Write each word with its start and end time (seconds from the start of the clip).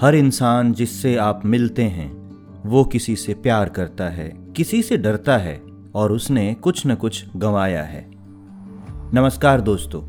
हर 0.00 0.14
इंसान 0.14 0.72
जिससे 0.72 1.14
आप 1.16 1.40
मिलते 1.44 1.82
हैं, 1.82 2.10
वो 2.66 2.84
किसी 2.84 3.14
से 3.16 3.34
प्यार 3.34 3.68
करता 3.68 4.08
है, 4.08 4.28
किसी 4.56 4.82
से 4.82 4.96
डरता 4.96 5.36
है, 5.36 5.60
और 5.94 6.12
उसने 6.12 6.54
कुछ 6.54 6.86
न 6.86 6.94
कुछ 6.94 7.24
गंवाया 7.36 7.82
है। 7.82 8.04
नमस्कार 9.14 9.60
दोस्तों, 9.60 10.02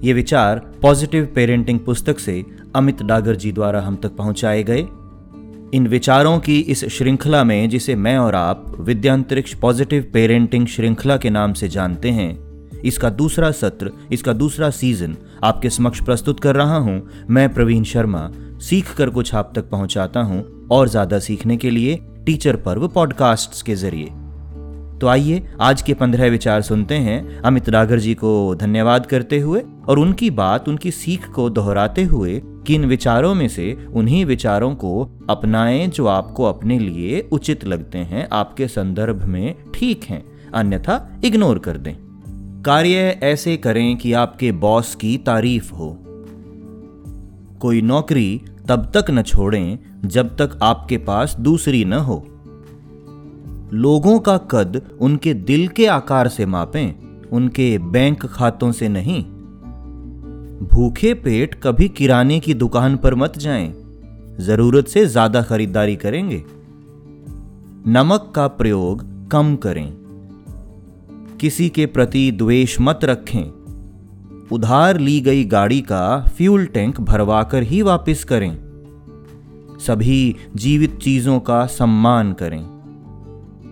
ये 0.00 0.12
विचार 0.12 0.58
पॉजिटिव 0.82 1.24
पेरेंटिंग 1.34 1.80
पुस्तक 1.80 2.18
से 2.18 2.44
अमित 2.74 3.02
डागर 3.02 3.36
जी 3.36 3.52
द्वारा 3.52 3.80
हम 3.80 3.96
तक 3.96 4.16
पहुँचाए 4.16 4.62
गए। 4.62 4.86
इन 5.74 5.86
विचारों 5.86 6.38
की 6.38 6.58
इस 6.60 6.84
श्रृंखला 6.88 7.42
में, 7.44 7.68
जिसे 7.68 7.94
मैं 7.94 8.16
और 8.18 8.34
आप 8.34 8.76
विद्यांतरिक्ष 8.80 9.54
पॉजिटिव 9.54 10.10
पेरेंटिंग 10.12 10.66
श्रृंखला 10.66 11.16
के 11.16 11.30
नाम 11.30 11.52
से 11.52 11.68
जानते 11.68 12.10
हैं, 12.10 12.38
इसका 12.84 13.10
दूसरा 13.10 13.50
सत्र, 13.50 13.90
इसका 14.12 14.32
दूसरा 14.32 14.70
सीज़न 14.70 15.16
आपके 15.44 15.70
समक्ष 15.70 16.00
प्रस्तुत 16.00 16.40
कर 16.40 16.56
रहा 16.56 16.76
हूँ। 16.76 17.26
मैं 17.30 17.52
प्रवीण 17.54 17.82
शर्मा 17.82 18.30
सीख 18.62 18.94
कर 18.94 19.10
कुछ 19.10 19.34
आप 19.34 19.52
तक 19.54 19.68
पहुंचाता 19.70 20.20
हूँ 20.20 20.68
और 20.70 20.88
ज़्यादा 20.88 21.18
सीखने 21.18 21.56
के 21.56 21.70
लिए 21.70 21.98
टीचर 22.26 22.56
पर्व 22.56 22.86
पॉडकास्ट्स 22.88 23.62
के 23.62 23.74
ज़रिए। 23.74 24.06
तो 24.98 25.06
आइए, 25.06 25.42
आज 25.60 25.82
के 25.82 25.94
पंद्रह 25.94 26.28
विचार 26.30 26.62
सुनते 26.62 26.94
हैं। 26.94 27.40
अमित 27.40 27.68
रागर 27.68 27.98
जी 27.98 28.14
को 28.14 28.54
धन्यवाद 28.54 29.06
करते 29.06 29.38
हुए 29.38 29.62
और 29.88 29.98
उनकी 29.98 30.30
बात, 30.30 30.68
उनकी 30.68 30.90
सीख 30.90 31.26
को 31.28 31.48
दोहराते 31.50 32.04
हुए 32.04 32.40
कि 32.66 32.74
इन 32.74 32.84
विचारों 32.84 33.34
में 33.34 33.48
से 33.48 33.86
उन्हीं 33.94 34.24
विचारों 34.24 34.74
को 34.74 35.10
अपनाएँ 35.30 35.86
जो 35.86 36.06
आपको 36.06 36.44
अपने 36.44 36.78
लिए 36.78 37.28
उचित 37.32 37.64
लगते 37.64 37.98
हैं, 37.98 38.28
आपके 38.32 38.68
संदर्भ 38.68 39.24
में 39.24 39.54
ठीक 39.74 40.04
हैं। 40.04 40.24
अन्यथा 40.54 41.20
इग्नोर 41.24 41.58
कर 41.58 41.76
दें। 41.76 41.94
कार्य 42.62 43.18
ऐसे 43.22 43.56
करें 43.56 43.96
कि 43.96 44.12
आपके 44.12 44.52
बॉस 44.52 44.94
की 44.94 45.16
तारीफ़ 45.18 45.72
हो। 45.72 45.96
कोई 47.60 47.80
नौकरी 47.82 48.40
तब 48.68 48.90
तक 48.96 49.10
न 49.10 49.22
छोड़ें 49.22 49.78
जब 50.04 50.36
तक 50.36 50.58
आपके 50.62 50.96
पास 50.98 51.36
दूसरी 51.40 51.84
न 51.84 51.92
हो। 52.00 52.16
लोगों 53.74 54.18
का 54.18 54.36
कद 54.50 54.80
उनके 55.00 55.34
दिल 55.34 55.68
के 55.68 55.86
आकार 55.86 56.28
से 56.28 56.46
मापें 56.46 57.28
उनके 57.28 57.76
बैंक 57.78 58.26
खातों 58.26 58.70
से 58.72 58.88
नहीं। 58.88 59.22
भूखे 60.68 61.14
पेट 61.14 61.54
कभी 61.62 61.88
किराने 61.88 62.38
की 62.40 62.54
दुकान 62.54 62.96
पर 62.96 63.14
मत 63.14 63.38
जाएँ, 63.38 63.72
ज़रूरत 64.40 64.88
से 64.88 65.06
ज़्यादा 65.06 65.42
खरीदारी 65.42 65.96
करेंगे। 65.96 66.42
नमक 67.86 68.32
का 68.34 68.46
प्रयोग 68.48 69.04
कम 69.30 69.54
करें 69.56 69.92
किसी 71.40 71.68
के 71.68 71.86
प्रति 71.86 72.30
द्वेष 72.32 72.76
मत 72.80 73.04
रखें। 73.04 73.61
उधार 74.52 74.98
ली 74.98 75.20
गई 75.20 75.44
गाड़ी 75.44 75.80
का 75.80 76.20
फ्यूल 76.36 76.64
टैंक 76.64 77.00
भरवाकर 77.00 77.62
ही 77.62 77.82
वापस 77.82 78.24
करें। 78.24 78.58
सभी 79.80 80.36
जीवित 80.56 80.98
चीज़ों 80.98 81.40
का 81.40 81.66
सम्मान 81.66 82.32
करें। 82.32 82.62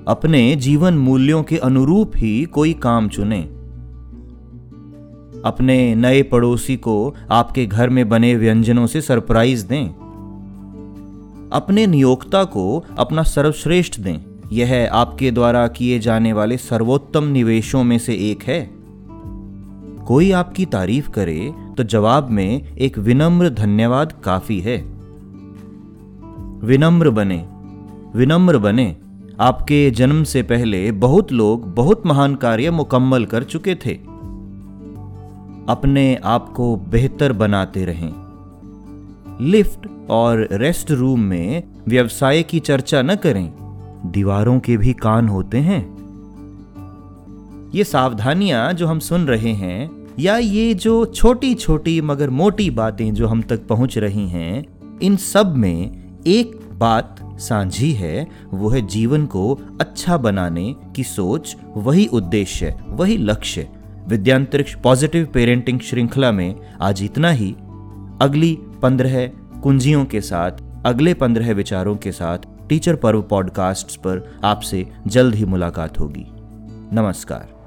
अपने 0.08 0.56
जीवन 0.56 0.94
मूल्यों 0.94 1.42
के 1.42 1.56
अनुरूप 1.56 2.12
ही 2.16 2.44
कोई 2.44 2.72
काम 2.72 3.08
चुनें। 3.08 3.44
अपने 5.44 5.94
नए 5.94 6.22
पड़ोसी 6.22 6.76
को 6.76 7.14
आपके 7.30 7.66
घर 7.66 7.90
में 7.90 8.08
बने 8.08 8.34
व्यंजनों 8.34 8.86
से 8.86 9.00
सरप्राइज़ 9.00 9.66
दें। 9.66 9.86
अपने 11.52 11.86
नियोक्ता 11.86 12.44
को 12.44 12.84
अपना 12.98 13.22
सर्वश्रेष्ठ 13.22 14.00
दें। 14.00 14.18
यह 14.52 14.90
आपके 14.92 15.30
द्वारा 15.30 15.68
किए 15.68 15.98
जाने 15.98 16.32
वाले 16.32 16.56
सर्वोत्तम 16.56 17.24
निवेशों 17.24 17.84
में 17.84 17.98
से 17.98 18.14
एक 18.14 18.42
है। 18.42 18.79
कोई 20.06 20.30
आपकी 20.30 20.66
तारीफ़ 20.66 21.10
करे 21.10 21.52
तो 21.76 21.82
जवाब 21.82 22.30
में 22.30 22.76
एक 22.76 22.98
विनम्र 22.98 23.50
धन्यवाद 23.50 24.12
काफ़ी 24.24 24.60
है। 24.60 24.76
विनम्र 26.66 27.10
बने 27.10 27.48
विनम्र 28.16 28.58
बने। 28.58 28.96
आपके 29.40 29.90
जन्म 29.90 30.24
से 30.24 30.42
पहले 30.42 30.92
बहुत 30.92 31.32
लोग 31.32 31.74
बहुत 31.74 32.06
महान 32.06 32.34
कार्य 32.34 32.70
मुकम्मल 32.70 33.24
कर 33.24 33.42
चुके 33.42 33.74
थे। 33.74 33.94
अपने 35.68 36.16
आप 36.24 36.52
को 36.52 36.76
बेहतर 36.76 37.32
बनाते 37.32 37.84
रहें। 37.84 38.12
लिफ्ट 39.40 40.10
और 40.10 40.48
रेस्ट 40.52 40.90
रूम 40.90 41.20
में 41.20 41.62
व्यवसाय 41.88 42.42
की 42.42 42.60
चर्चा 42.60 43.02
न 43.02 43.14
करें। 43.14 43.52
दीवारों 44.06 44.60
के 44.60 44.76
भी 44.76 44.92
कान 44.92 45.28
होते 45.28 45.58
हैं। 45.58 46.00
ये 47.74 47.84
सावधानियाँ 47.84 48.72
जो 48.72 48.86
हम 48.86 48.98
सुन 48.98 49.26
रहे 49.26 49.52
हैं 49.52 49.99
या 50.20 50.36
ये 50.38 50.74
जो 50.74 51.04
छोटी 51.04 51.54
छोटी 51.54 52.00
मगर 52.00 52.30
मोटी 52.30 52.70
बातें 52.70 53.14
जो 53.14 53.26
हम 53.26 53.42
तक 53.42 53.66
पहुँच 53.66 53.98
रही 53.98 54.28
हैं, 54.28 54.64
इन 55.02 55.16
सब 55.16 55.56
में 55.56 56.08
एक 56.26 56.60
बात 56.72 57.16
साझी 57.40 57.92
है, 57.92 58.26
वो 58.52 58.68
है 58.68 58.86
जीवन 58.86 59.26
को 59.26 59.60
अच्छा 59.80 60.16
बनाने 60.16 60.74
की 60.96 61.02
सोच, 61.02 61.56
वही 61.76 62.06
उद्देश्य, 62.06 62.78
वही 62.86 63.16
लक्ष्य। 63.16 63.68
विद्यांतरिक्ष 64.08 64.74
पॉजिटिव 64.74 65.26
पेरेंटिंग 65.26 65.80
श्रृंखला 65.80 66.32
में 66.32 66.54
आज 66.80 67.02
इतना 67.02 67.30
ही। 67.30 67.52
अगली 68.20 68.58
पंद्रह 68.82 69.26
कुंजियों 69.62 70.04
के 70.04 70.20
साथ, 70.20 70.52
अगले 70.86 71.14
पंद्रह 71.14 71.52
विचारों 71.52 71.96
के 71.96 72.12
साथ 72.12 72.38
टीचर 72.68 72.94
पर्व 72.94 73.22
पॉडकास्ट 73.22 73.96
पर 73.96 74.40
आपसे 74.44 74.88
जल्द 75.06 75.34
ही 75.34 75.44
मुलाकात 75.44 76.00
होगी। 76.00 76.26
नमस्कार। 76.96 77.59